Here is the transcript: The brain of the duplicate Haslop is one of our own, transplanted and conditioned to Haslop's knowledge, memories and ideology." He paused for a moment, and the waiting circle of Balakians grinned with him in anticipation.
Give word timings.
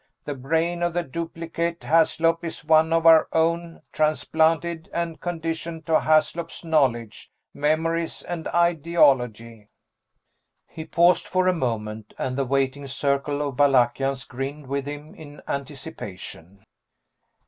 The 0.25 0.33
brain 0.33 0.81
of 0.81 0.93
the 0.93 1.03
duplicate 1.03 1.81
Haslop 1.81 2.43
is 2.43 2.65
one 2.65 2.91
of 2.91 3.05
our 3.05 3.27
own, 3.33 3.83
transplanted 3.93 4.89
and 4.91 5.21
conditioned 5.21 5.85
to 5.85 5.99
Haslop's 5.99 6.63
knowledge, 6.63 7.29
memories 7.53 8.23
and 8.23 8.47
ideology." 8.47 9.69
He 10.65 10.85
paused 10.85 11.27
for 11.27 11.47
a 11.47 11.53
moment, 11.53 12.15
and 12.17 12.35
the 12.35 12.45
waiting 12.45 12.87
circle 12.87 13.47
of 13.47 13.57
Balakians 13.57 14.27
grinned 14.27 14.65
with 14.65 14.87
him 14.87 15.13
in 15.13 15.43
anticipation. 15.47 16.63